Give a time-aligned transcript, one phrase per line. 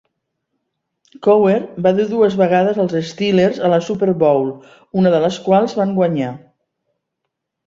[1.25, 1.57] Cowher
[1.87, 4.51] va dur dues vegades els Steelers a la Super Bowl,
[5.03, 6.33] una de les quals van guanyar.